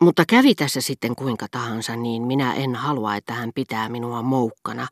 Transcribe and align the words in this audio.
Mutta 0.00 0.24
kävi 0.28 0.54
tässä 0.54 0.80
sitten 0.80 1.16
kuinka 1.16 1.46
tahansa, 1.50 1.96
niin 1.96 2.22
minä 2.22 2.54
en 2.54 2.74
halua, 2.74 3.16
että 3.16 3.32
hän 3.32 3.50
pitää 3.54 3.88
minua 3.88 4.22
moukkana, 4.22 4.88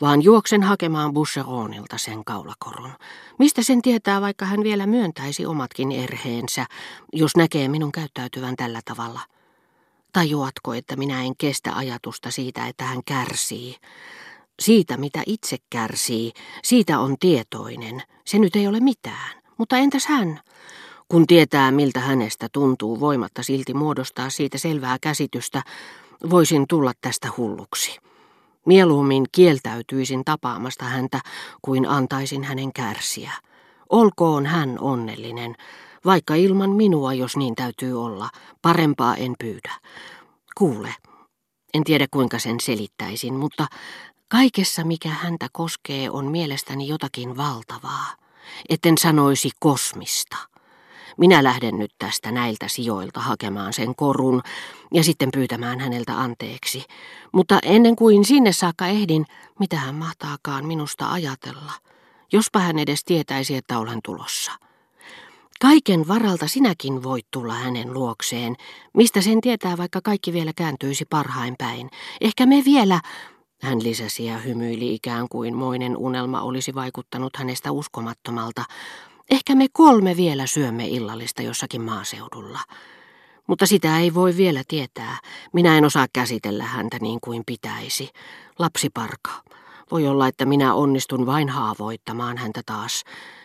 vaan 0.00 0.22
juoksen 0.22 0.62
hakemaan 0.62 1.12
Boucheronilta 1.12 1.98
sen 1.98 2.24
kaulakorun. 2.24 2.90
Mistä 3.38 3.62
sen 3.62 3.82
tietää, 3.82 4.20
vaikka 4.20 4.44
hän 4.44 4.62
vielä 4.62 4.86
myöntäisi 4.86 5.46
omatkin 5.46 5.92
erheensä, 5.92 6.66
jos 7.12 7.36
näkee 7.36 7.68
minun 7.68 7.92
käyttäytyvän 7.92 8.56
tällä 8.56 8.80
tavalla? 8.84 9.20
Tajuatko, 10.12 10.74
että 10.74 10.96
minä 10.96 11.22
en 11.22 11.36
kestä 11.38 11.76
ajatusta 11.76 12.30
siitä, 12.30 12.66
että 12.66 12.84
hän 12.84 13.00
kärsii? 13.06 13.76
Siitä, 14.60 14.96
mitä 14.96 15.22
itse 15.26 15.56
kärsii, 15.70 16.32
siitä 16.64 16.98
on 16.98 17.16
tietoinen. 17.20 18.02
Se 18.24 18.38
nyt 18.38 18.56
ei 18.56 18.66
ole 18.66 18.80
mitään. 18.80 19.42
Mutta 19.58 19.76
entäs 19.76 20.06
hän? 20.06 20.40
Kun 21.08 21.26
tietää, 21.26 21.70
miltä 21.70 22.00
hänestä 22.00 22.48
tuntuu 22.52 23.00
voimatta 23.00 23.42
silti 23.42 23.74
muodostaa 23.74 24.30
siitä 24.30 24.58
selvää 24.58 24.96
käsitystä, 25.00 25.62
voisin 26.30 26.64
tulla 26.68 26.92
tästä 27.00 27.28
hulluksi. 27.36 27.98
Mieluummin 28.66 29.26
kieltäytyisin 29.32 30.24
tapaamasta 30.24 30.84
häntä, 30.84 31.20
kuin 31.62 31.88
antaisin 31.88 32.44
hänen 32.44 32.72
kärsiä. 32.72 33.32
Olkoon 33.88 34.46
hän 34.46 34.78
onnellinen, 34.80 35.54
vaikka 36.04 36.34
ilman 36.34 36.70
minua, 36.70 37.14
jos 37.14 37.36
niin 37.36 37.54
täytyy 37.54 38.04
olla. 38.04 38.30
Parempaa 38.62 39.16
en 39.16 39.34
pyydä. 39.38 39.72
Kuule, 40.58 40.94
en 41.74 41.84
tiedä 41.84 42.06
kuinka 42.10 42.38
sen 42.38 42.60
selittäisin, 42.60 43.34
mutta 43.34 43.66
kaikessa 44.28 44.84
mikä 44.84 45.08
häntä 45.08 45.48
koskee 45.52 46.10
on 46.10 46.26
mielestäni 46.26 46.88
jotakin 46.88 47.36
valtavaa. 47.36 48.06
Etten 48.68 48.98
sanoisi 48.98 49.50
kosmista. 49.60 50.36
Minä 51.18 51.44
lähden 51.44 51.78
nyt 51.78 51.90
tästä 51.98 52.32
näiltä 52.32 52.68
sijoilta 52.68 53.20
hakemaan 53.20 53.72
sen 53.72 53.94
korun 53.94 54.42
ja 54.94 55.04
sitten 55.04 55.28
pyytämään 55.34 55.80
häneltä 55.80 56.20
anteeksi. 56.20 56.84
Mutta 57.32 57.58
ennen 57.62 57.96
kuin 57.96 58.24
sinne 58.24 58.52
saakka 58.52 58.86
ehdin, 58.86 59.24
mitä 59.58 59.76
hän 59.76 59.94
mahtaakaan 59.94 60.66
minusta 60.66 61.12
ajatella. 61.12 61.72
Jospa 62.32 62.58
hän 62.58 62.78
edes 62.78 63.04
tietäisi, 63.04 63.56
että 63.56 63.78
olen 63.78 64.00
tulossa. 64.04 64.52
Kaiken 65.60 66.08
varalta 66.08 66.48
sinäkin 66.48 67.02
voit 67.02 67.26
tulla 67.30 67.54
hänen 67.54 67.94
luokseen, 67.94 68.56
mistä 68.94 69.20
sen 69.20 69.40
tietää, 69.40 69.76
vaikka 69.76 70.00
kaikki 70.04 70.32
vielä 70.32 70.52
kääntyisi 70.56 71.04
parhain 71.04 71.54
päin. 71.58 71.90
Ehkä 72.20 72.46
me 72.46 72.62
vielä, 72.64 73.00
hän 73.62 73.82
lisäsi 73.82 74.24
ja 74.24 74.38
hymyili 74.38 74.94
ikään 74.94 75.28
kuin 75.28 75.56
moinen 75.56 75.96
unelma 75.96 76.40
olisi 76.40 76.74
vaikuttanut 76.74 77.36
hänestä 77.36 77.72
uskomattomalta, 77.72 78.64
Ehkä 79.30 79.54
me 79.54 79.66
kolme 79.72 80.16
vielä 80.16 80.46
syömme 80.46 80.86
illallista 80.86 81.42
jossakin 81.42 81.82
maaseudulla. 81.82 82.60
Mutta 83.46 83.66
sitä 83.66 83.98
ei 83.98 84.14
voi 84.14 84.36
vielä 84.36 84.62
tietää. 84.68 85.18
Minä 85.52 85.78
en 85.78 85.84
osaa 85.84 86.06
käsitellä 86.12 86.64
häntä 86.64 86.98
niin 87.00 87.18
kuin 87.20 87.42
pitäisi. 87.46 88.10
Lapsiparka. 88.58 89.30
Voi 89.90 90.06
olla, 90.06 90.28
että 90.28 90.44
minä 90.44 90.74
onnistun 90.74 91.26
vain 91.26 91.48
haavoittamaan 91.48 92.36
häntä 92.36 92.60
taas, 92.66 93.04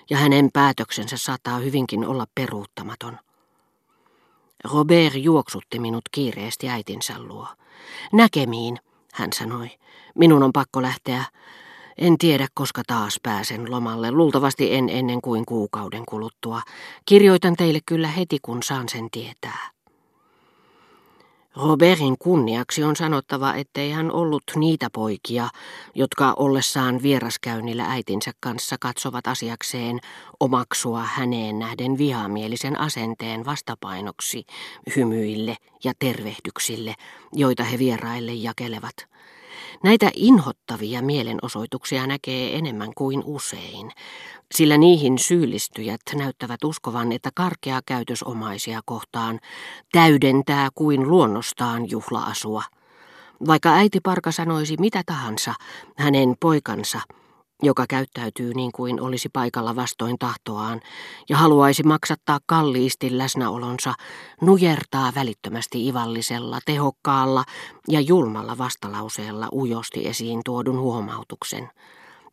ja 0.09 0.17
hänen 0.17 0.49
päätöksensä 0.53 1.17
saattaa 1.17 1.57
hyvinkin 1.57 2.05
olla 2.05 2.25
peruuttamaton. 2.35 3.19
Robert 4.63 5.13
juoksutti 5.15 5.79
minut 5.79 6.03
kiireesti 6.11 6.69
äitinsä 6.69 7.13
luo. 7.19 7.47
Näkemiin, 8.13 8.77
hän 9.13 9.33
sanoi. 9.33 9.67
Minun 10.15 10.43
on 10.43 10.53
pakko 10.53 10.81
lähteä. 10.81 11.23
En 11.97 12.17
tiedä, 12.17 12.47
koska 12.53 12.81
taas 12.87 13.19
pääsen 13.23 13.71
lomalle. 13.71 14.11
Luultavasti 14.11 14.75
en 14.75 14.89
ennen 14.89 15.21
kuin 15.21 15.45
kuukauden 15.45 16.03
kuluttua. 16.05 16.61
Kirjoitan 17.05 17.55
teille 17.55 17.79
kyllä 17.85 18.07
heti, 18.07 18.37
kun 18.41 18.63
saan 18.63 18.89
sen 18.89 19.07
tietää. 19.11 19.73
Robertin 21.55 22.15
kunniaksi 22.19 22.83
on 22.83 22.95
sanottava, 22.95 23.53
ettei 23.53 23.91
hän 23.91 24.11
ollut 24.11 24.43
niitä 24.55 24.89
poikia, 24.93 25.49
jotka 25.95 26.33
ollessaan 26.37 27.03
vieraskäynnillä 27.03 27.85
äitinsä 27.85 28.31
kanssa 28.39 28.75
katsovat 28.79 29.27
asiakseen 29.27 29.99
omaksua 30.39 31.03
häneen 31.03 31.59
nähden 31.59 31.97
vihamielisen 31.97 32.79
asenteen 32.79 33.45
vastapainoksi 33.45 34.45
hymyille 34.95 35.57
ja 35.83 35.93
tervehdyksille, 35.99 36.95
joita 37.33 37.63
he 37.63 37.79
vieraille 37.79 38.33
jakelevat. 38.33 39.12
Näitä 39.83 40.11
inhottavia 40.15 41.01
mielenosoituksia 41.01 42.07
näkee 42.07 42.57
enemmän 42.57 42.91
kuin 42.95 43.23
usein, 43.25 43.91
sillä 44.51 44.77
niihin 44.77 45.19
syyllistyjät 45.19 46.01
näyttävät 46.15 46.63
uskovan, 46.63 47.11
että 47.11 47.29
karkea 47.35 47.81
käytös 47.85 48.23
omaisia 48.23 48.81
kohtaan 48.85 49.39
täydentää 49.91 50.69
kuin 50.75 51.09
luonnostaan 51.09 51.89
juhlaasua. 51.89 52.63
Vaikka 53.47 53.73
äiti 53.73 53.99
Parka 53.99 54.31
sanoisi 54.31 54.77
mitä 54.79 55.03
tahansa, 55.05 55.53
hänen 55.97 56.35
poikansa– 56.39 57.01
joka 57.61 57.85
käyttäytyy 57.89 58.53
niin 58.53 58.71
kuin 58.71 59.01
olisi 59.01 59.29
paikalla 59.29 59.75
vastoin 59.75 60.15
tahtoaan 60.19 60.81
ja 61.29 61.37
haluaisi 61.37 61.83
maksattaa 61.83 62.39
kalliisti 62.45 63.17
läsnäolonsa, 63.17 63.93
nujertaa 64.41 65.11
välittömästi 65.15 65.87
ivallisella, 65.87 66.59
tehokkaalla 66.65 67.43
ja 67.89 67.99
julmalla 68.01 68.57
vastalauseella 68.57 69.49
ujosti 69.53 70.07
esiin 70.07 70.41
tuodun 70.45 70.79
huomautuksen. 70.79 71.69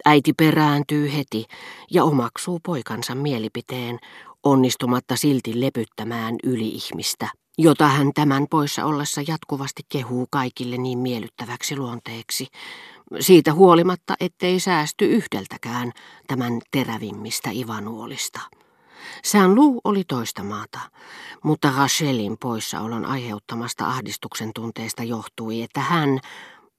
Äiti 0.04 0.32
perääntyy 0.32 1.12
heti 1.12 1.44
ja 1.90 2.04
omaksuu 2.04 2.60
poikansa 2.66 3.14
mielipiteen, 3.14 3.98
onnistumatta 4.44 5.16
silti 5.16 5.60
lepyttämään 5.60 6.36
yli-ihmistä, 6.44 7.28
jota 7.58 7.86
hän 7.88 8.10
tämän 8.14 8.46
poissa 8.50 8.84
ollessa 8.84 9.22
jatkuvasti 9.28 9.82
kehuu 9.88 10.26
kaikille 10.30 10.76
niin 10.76 10.98
miellyttäväksi 10.98 11.76
luonteeksi, 11.76 12.46
siitä 13.20 13.52
huolimatta, 13.52 14.14
ettei 14.20 14.60
säästy 14.60 15.04
yhdeltäkään 15.04 15.92
tämän 16.26 16.60
terävimmistä 16.70 17.50
ivanuolista. 17.52 18.40
Sään 19.24 19.54
luu 19.54 19.80
oli 19.84 20.04
toista 20.04 20.42
maata, 20.44 20.80
mutta 21.44 21.72
Rachelin 21.76 22.38
poissaolon 22.38 23.04
aiheuttamasta 23.04 23.86
ahdistuksen 23.86 24.50
tunteesta 24.54 25.02
johtui, 25.02 25.62
että 25.62 25.80
hän, 25.80 26.20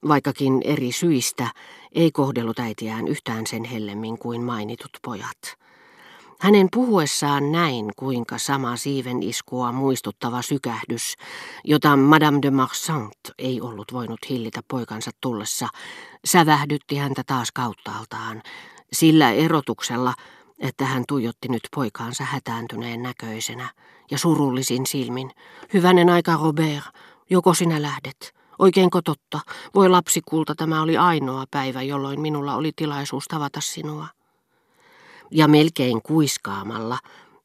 vaikkakin 0.08 0.62
eri 0.64 0.92
syistä, 0.92 1.48
ei 1.92 2.12
kohdellut 2.12 2.60
äitiään 2.60 3.08
yhtään 3.08 3.48
sen 3.48 3.64
hellemmin 3.64 4.18
kuin 4.18 4.44
mainitut 4.44 4.92
pojat. 5.02 5.58
Hänen 6.42 6.68
puhuessaan 6.72 7.52
näin, 7.52 7.92
kuinka 7.96 8.38
sama 8.38 8.76
siiven 8.76 9.24
iskua 9.24 9.72
muistuttava 9.72 10.42
sykähdys, 10.42 11.16
jota 11.64 11.96
Madame 11.96 12.40
de 12.42 12.52
Marsant 12.52 13.18
ei 13.38 13.62
ollut 13.62 13.94
voinut 13.94 14.20
hillitä 14.30 14.62
poikansa 14.68 15.12
tullessa, 15.22 15.68
sävähdytti 16.26 16.96
häntä 16.96 17.24
taas 17.28 17.52
kauttaaltaan, 17.52 18.42
sillä 18.94 19.32
erotuksella, 19.32 20.14
että 20.60 20.86
hän 20.86 21.04
tuijotti 21.08 21.48
nyt 21.48 21.68
poikaansa 21.76 22.24
hätääntyneen 22.24 23.04
näköisenä 23.04 23.70
ja 24.12 24.18
surullisin 24.18 24.86
silmin. 24.86 25.32
Hyvänen 25.74 26.10
aika, 26.10 26.40
Robert, 26.44 26.86
joko 27.30 27.54
sinä 27.54 27.82
lähdet? 27.82 28.36
Oikeinko 28.60 29.02
totta? 29.02 29.40
Voi 29.76 29.90
lapsikulta, 29.90 30.56
tämä 30.56 30.82
oli 30.82 30.98
ainoa 30.98 31.46
päivä, 31.52 31.82
jolloin 31.82 32.22
minulla 32.22 32.56
oli 32.56 32.72
tilaisuus 32.76 33.28
tavata 33.28 33.62
sinua 33.62 34.08
ja 35.32 35.48
melkein 35.48 36.02
kuiskaamalla, 36.02 36.98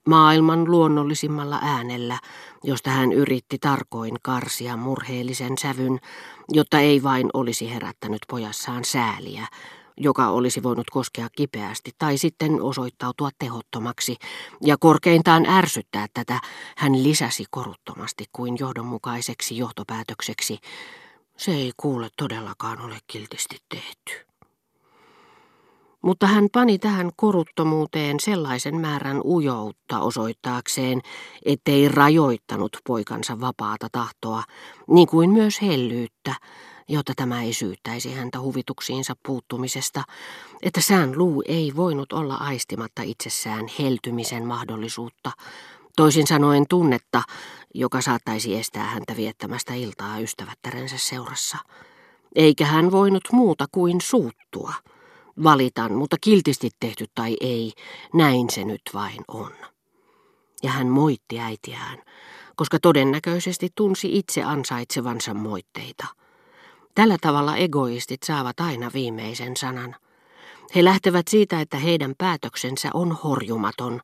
maailman 0.08 0.70
luonnollisimmalla 0.70 1.58
äänellä, 1.62 2.18
josta 2.64 2.90
hän 2.90 3.12
yritti 3.12 3.58
tarkoin 3.58 4.16
karsia 4.22 4.76
murheellisen 4.76 5.58
sävyn, 5.58 5.98
jotta 6.48 6.80
ei 6.80 7.02
vain 7.02 7.30
olisi 7.34 7.74
herättänyt 7.74 8.22
pojassaan 8.30 8.84
sääliä, 8.84 9.46
joka 9.96 10.28
olisi 10.28 10.62
voinut 10.62 10.90
koskea 10.90 11.28
kipeästi 11.36 11.90
tai 11.98 12.18
sitten 12.18 12.62
osoittautua 12.62 13.30
tehottomaksi, 13.38 14.16
ja 14.64 14.76
korkeintaan 14.80 15.46
ärsyttää 15.46 16.06
tätä 16.14 16.40
hän 16.76 17.02
lisäsi 17.02 17.44
koruttomasti 17.50 18.24
kuin 18.32 18.56
johdonmukaiseksi 18.60 19.56
johtopäätökseksi. 19.56 20.58
Se 21.36 21.52
ei 21.52 21.72
kuule 21.76 22.08
todellakaan 22.16 22.80
ole 22.80 22.98
kiltisti 23.06 23.56
tehty. 23.68 24.25
Mutta 26.06 26.26
hän 26.26 26.48
pani 26.52 26.78
tähän 26.78 27.10
koruttomuuteen 27.16 28.20
sellaisen 28.20 28.80
määrän 28.80 29.20
ujoutta 29.24 30.00
osoittaakseen, 30.00 31.00
ettei 31.44 31.88
rajoittanut 31.88 32.76
poikansa 32.86 33.40
vapaata 33.40 33.88
tahtoa, 33.92 34.42
niin 34.88 35.06
kuin 35.08 35.30
myös 35.30 35.62
hellyyttä, 35.62 36.34
jotta 36.88 37.12
tämä 37.16 37.42
ei 37.42 37.52
syyttäisi 37.52 38.14
häntä 38.14 38.40
huvituksiinsa 38.40 39.14
puuttumisesta, 39.26 40.02
että 40.62 40.80
sään 40.80 41.18
luu 41.18 41.42
ei 41.48 41.72
voinut 41.76 42.12
olla 42.12 42.34
aistimatta 42.34 43.02
itsessään 43.02 43.66
heltymisen 43.78 44.46
mahdollisuutta, 44.46 45.30
toisin 45.96 46.26
sanoen 46.26 46.64
tunnetta, 46.68 47.22
joka 47.74 48.00
saattaisi 48.00 48.56
estää 48.56 48.84
häntä 48.84 49.16
viettämästä 49.16 49.74
iltaa 49.74 50.18
ystävättärensä 50.18 50.98
seurassa. 50.98 51.58
Eikä 52.34 52.66
hän 52.66 52.90
voinut 52.90 53.24
muuta 53.32 53.66
kuin 53.72 54.00
suuttua– 54.00 54.72
Valitan, 55.42 55.92
mutta 55.92 56.16
kiltisti 56.20 56.70
tehty 56.80 57.04
tai 57.14 57.36
ei, 57.40 57.72
näin 58.14 58.50
se 58.50 58.64
nyt 58.64 58.82
vain 58.94 59.24
on. 59.28 59.52
Ja 60.62 60.70
hän 60.70 60.86
moitti 60.86 61.40
äitiään, 61.40 62.02
koska 62.56 62.78
todennäköisesti 62.80 63.68
tunsi 63.74 64.18
itse 64.18 64.42
ansaitsevansa 64.42 65.34
moitteita. 65.34 66.06
Tällä 66.94 67.16
tavalla 67.20 67.56
egoistit 67.56 68.22
saavat 68.22 68.60
aina 68.60 68.90
viimeisen 68.94 69.56
sanan. 69.56 69.96
He 70.74 70.84
lähtevät 70.84 71.28
siitä, 71.28 71.60
että 71.60 71.76
heidän 71.76 72.14
päätöksensä 72.18 72.90
on 72.94 73.12
horjumaton, 73.12 74.00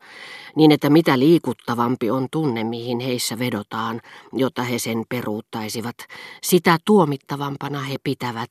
niin 0.56 0.72
että 0.72 0.90
mitä 0.90 1.18
liikuttavampi 1.18 2.10
on 2.10 2.26
tunne, 2.30 2.64
mihin 2.64 3.00
heissä 3.00 3.38
vedotaan, 3.38 4.00
jotta 4.32 4.62
he 4.62 4.78
sen 4.78 5.04
peruuttaisivat, 5.08 5.96
sitä 6.42 6.78
tuomittavampana 6.84 7.80
he 7.80 7.96
pitävät, 8.04 8.50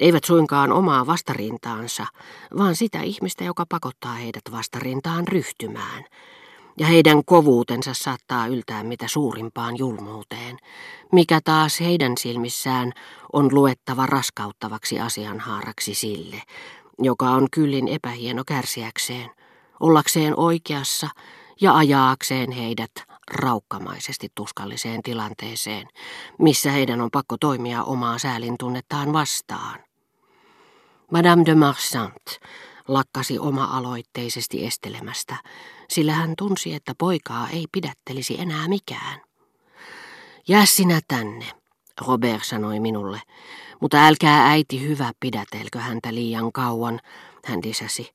eivät 0.00 0.24
suinkaan 0.24 0.72
omaa 0.72 1.06
vastarintaansa, 1.06 2.06
vaan 2.58 2.76
sitä 2.76 3.02
ihmistä, 3.02 3.44
joka 3.44 3.64
pakottaa 3.68 4.14
heidät 4.14 4.42
vastarintaan 4.52 5.28
ryhtymään. 5.28 6.04
Ja 6.78 6.86
heidän 6.86 7.24
kovuutensa 7.24 7.94
saattaa 7.94 8.46
yltää 8.46 8.84
mitä 8.84 9.08
suurimpaan 9.08 9.78
julmuuteen, 9.78 10.56
mikä 11.12 11.40
taas 11.44 11.80
heidän 11.80 12.12
silmissään 12.18 12.92
on 13.32 13.54
luettava 13.54 14.06
raskauttavaksi 14.06 15.00
asianhaaraksi 15.00 15.94
sille, 15.94 16.42
joka 16.98 17.30
on 17.30 17.48
kyllin 17.52 17.88
epähieno 17.88 18.42
kärsiäkseen, 18.46 19.30
ollakseen 19.80 20.38
oikeassa 20.38 21.08
ja 21.60 21.76
ajaakseen 21.76 22.50
heidät 22.50 22.90
raukkamaisesti 23.32 24.28
tuskalliseen 24.34 25.02
tilanteeseen, 25.02 25.88
missä 26.38 26.70
heidän 26.70 27.00
on 27.00 27.10
pakko 27.10 27.36
toimia 27.40 27.84
omaa 27.84 28.18
säälintunnettaan 28.18 29.12
vastaan. 29.12 29.89
Madame 31.10 31.44
de 31.46 31.54
Marsant 31.54 32.38
lakkasi 32.88 33.38
oma-aloitteisesti 33.38 34.66
estelemästä, 34.66 35.36
sillä 35.88 36.12
hän 36.12 36.34
tunsi, 36.38 36.74
että 36.74 36.92
poikaa 36.98 37.48
ei 37.48 37.64
pidättelisi 37.72 38.40
enää 38.40 38.68
mikään. 38.68 39.20
Jää 40.48 40.66
sinä 40.66 41.00
tänne, 41.08 41.46
Robert 42.06 42.44
sanoi 42.44 42.80
minulle, 42.80 43.20
mutta 43.80 44.06
älkää 44.06 44.50
äiti 44.50 44.88
hyvä 44.88 45.12
pidätelkö 45.20 45.78
häntä 45.78 46.14
liian 46.14 46.52
kauan, 46.52 47.00
hän 47.44 47.60
lisäsi. 47.64 48.10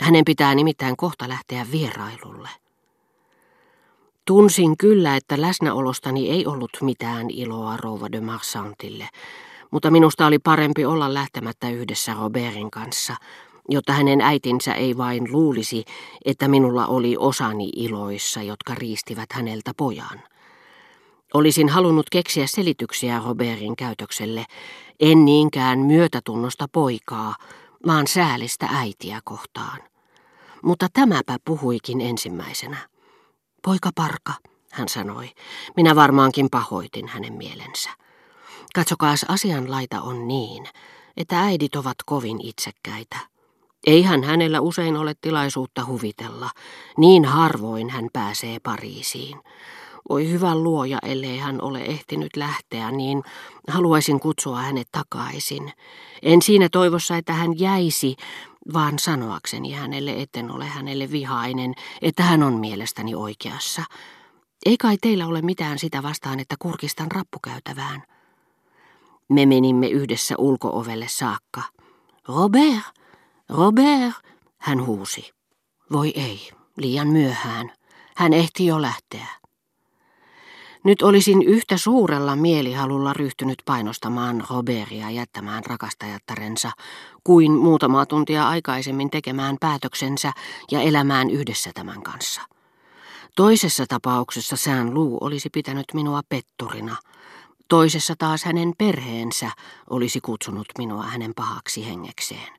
Hänen 0.00 0.24
pitää 0.24 0.54
nimittäin 0.54 0.96
kohta 0.96 1.28
lähteä 1.28 1.66
vierailulle. 1.72 2.48
Tunsin 4.24 4.76
kyllä, 4.76 5.16
että 5.16 5.40
läsnäolostani 5.40 6.30
ei 6.30 6.46
ollut 6.46 6.70
mitään 6.80 7.30
iloa 7.30 7.76
rouva 7.76 8.12
de 8.12 8.20
Marsantille, 8.20 9.08
mutta 9.70 9.90
minusta 9.90 10.26
oli 10.26 10.38
parempi 10.38 10.84
olla 10.84 11.14
lähtemättä 11.14 11.70
yhdessä 11.70 12.14
Robertin 12.14 12.70
kanssa, 12.70 13.16
jotta 13.68 13.92
hänen 13.92 14.20
äitinsä 14.20 14.74
ei 14.74 14.96
vain 14.96 15.32
luulisi, 15.32 15.84
että 16.24 16.48
minulla 16.48 16.86
oli 16.86 17.16
osani 17.18 17.68
iloissa, 17.76 18.42
jotka 18.42 18.74
riistivät 18.74 19.32
häneltä 19.32 19.72
pojan. 19.76 20.20
Olisin 21.34 21.68
halunnut 21.68 22.06
keksiä 22.10 22.46
selityksiä 22.46 23.22
Robertin 23.24 23.76
käytökselle, 23.76 24.44
en 25.00 25.24
niinkään 25.24 25.78
myötätunnosta 25.78 26.68
poikaa, 26.72 27.34
vaan 27.86 28.06
säälistä 28.06 28.68
äitiä 28.72 29.20
kohtaan. 29.24 29.78
Mutta 30.62 30.86
tämäpä 30.92 31.36
puhuikin 31.44 32.00
ensimmäisenä. 32.00 32.76
Poika 33.64 33.90
parka, 33.94 34.32
hän 34.72 34.88
sanoi. 34.88 35.30
Minä 35.76 35.96
varmaankin 35.96 36.48
pahoitin 36.50 37.08
hänen 37.08 37.32
mielensä. 37.32 37.90
Katsokaas 38.76 39.24
asianlaita 39.28 40.00
on 40.00 40.28
niin, 40.28 40.66
että 41.16 41.40
äidit 41.40 41.76
ovat 41.76 41.96
kovin 42.06 42.40
itsekkäitä. 42.42 43.16
Eihän 43.86 44.24
hänellä 44.24 44.60
usein 44.60 44.96
ole 44.96 45.14
tilaisuutta 45.20 45.86
huvitella, 45.86 46.50
niin 46.98 47.24
harvoin 47.24 47.90
hän 47.90 48.08
pääsee 48.12 48.58
Pariisiin. 48.62 49.40
Voi 50.08 50.30
hyvä 50.30 50.54
luoja, 50.54 50.98
ellei 51.02 51.38
hän 51.38 51.62
ole 51.62 51.82
ehtinyt 51.82 52.36
lähteä, 52.36 52.90
niin 52.90 53.22
haluaisin 53.68 54.20
kutsua 54.20 54.60
hänet 54.60 54.88
takaisin. 54.92 55.72
En 56.22 56.42
siinä 56.42 56.68
toivossa, 56.72 57.16
että 57.16 57.32
hän 57.32 57.58
jäisi, 57.58 58.16
vaan 58.72 58.98
sanoakseni 58.98 59.72
hänelle, 59.72 60.22
etten 60.22 60.50
ole 60.50 60.66
hänelle 60.66 61.10
vihainen, 61.10 61.74
että 62.02 62.22
hän 62.22 62.42
on 62.42 62.54
mielestäni 62.54 63.14
oikeassa. 63.14 63.82
Ei 64.66 64.76
kai 64.76 64.96
teillä 65.00 65.26
ole 65.26 65.42
mitään 65.42 65.78
sitä 65.78 66.02
vastaan, 66.02 66.40
että 66.40 66.54
kurkistan 66.58 67.10
rappukäytävään. 67.10 68.15
Me 69.28 69.46
menimme 69.46 69.88
yhdessä 69.88 70.34
ulkoovelle 70.38 71.06
saakka. 71.08 71.62
Robert, 72.28 72.84
Robert, 73.48 74.14
hän 74.58 74.86
huusi. 74.86 75.30
Voi 75.92 76.12
ei, 76.16 76.50
liian 76.76 77.08
myöhään. 77.08 77.72
Hän 78.16 78.32
ehti 78.32 78.66
jo 78.66 78.82
lähteä. 78.82 79.26
Nyt 80.84 81.02
olisin 81.02 81.42
yhtä 81.42 81.76
suurella 81.76 82.36
mielihalulla 82.36 83.12
ryhtynyt 83.12 83.62
painostamaan 83.64 84.44
Robertia 84.50 85.10
jättämään 85.10 85.64
rakastajattarensa 85.66 86.70
kuin 87.24 87.52
muutamaa 87.52 88.06
tuntia 88.06 88.48
aikaisemmin 88.48 89.10
tekemään 89.10 89.56
päätöksensä 89.60 90.32
ja 90.70 90.80
elämään 90.80 91.30
yhdessä 91.30 91.70
tämän 91.74 92.02
kanssa. 92.02 92.40
Toisessa 93.36 93.84
tapauksessa 93.88 94.56
sään 94.56 94.94
luu 94.94 95.18
olisi 95.20 95.50
pitänyt 95.50 95.84
minua 95.94 96.20
petturina. 96.28 96.96
Toisessa 97.68 98.14
taas 98.18 98.44
hänen 98.44 98.72
perheensä 98.78 99.50
olisi 99.90 100.20
kutsunut 100.20 100.66
minua 100.78 101.02
hänen 101.02 101.34
pahaksi 101.34 101.86
hengekseen. 101.86 102.52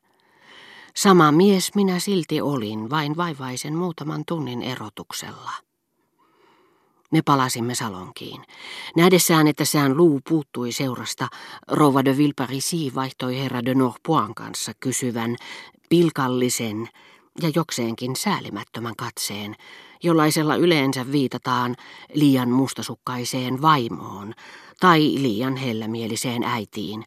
Sama 0.96 1.32
mies 1.32 1.74
minä 1.74 1.98
silti 1.98 2.40
olin, 2.40 2.90
vain 2.90 3.16
vaivaisen 3.16 3.74
muutaman 3.74 4.22
tunnin 4.26 4.62
erotuksella. 4.62 5.52
Me 7.10 7.22
palasimme 7.22 7.74
salonkiin. 7.74 8.42
Nähdessään, 8.96 9.48
että 9.48 9.64
sään 9.64 9.96
luu 9.96 10.20
puuttui 10.28 10.72
seurasta, 10.72 11.28
Rova 11.68 12.04
de 12.04 12.16
Vilparisi 12.16 12.92
vaihtoi 12.94 13.38
herra 13.38 13.64
de 13.64 13.74
Norpoin 13.74 14.34
kanssa 14.34 14.72
kysyvän, 14.80 15.36
pilkallisen 15.88 16.88
ja 17.42 17.50
jokseenkin 17.54 18.16
säälimättömän 18.16 18.96
katseen, 18.96 19.56
jollaisella 20.02 20.56
yleensä 20.56 21.12
viitataan 21.12 21.76
liian 22.14 22.50
mustasukkaiseen 22.50 23.62
vaimoon 23.62 24.34
tai 24.80 25.00
liian 25.00 25.56
hellämieliseen 25.56 26.42
äitiin, 26.42 27.04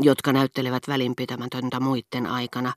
jotka 0.00 0.32
näyttelevät 0.32 0.88
välinpitämätöntä 0.88 1.80
muitten 1.80 2.26
aikana, 2.26 2.72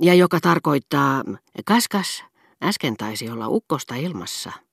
ja 0.00 0.14
joka 0.14 0.40
tarkoittaa, 0.40 1.24
kaskas, 1.64 2.24
äsken 2.62 2.96
taisi 2.96 3.30
olla 3.30 3.48
ukkosta 3.48 3.94
ilmassa. 3.94 4.65